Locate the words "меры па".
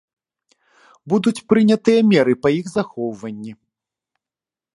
2.11-2.53